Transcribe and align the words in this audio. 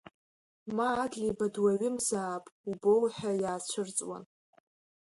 Ма 0.75 0.87
Адлеиба 1.03 1.47
дуаҩымзаап 1.53 2.45
убоу 2.69 3.01
ҳәа 3.15 3.31
иаацәырҵуан. 3.41 4.23